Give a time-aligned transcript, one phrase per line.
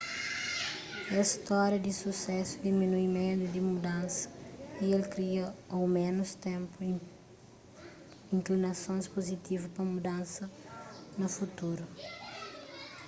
[1.19, 4.25] es stória di susésu diminui médu di mudansa
[4.85, 6.75] y el kria au mésmu ténpu
[8.35, 10.43] inklinasons puzitivu pa mudansa
[11.19, 11.85] na futuru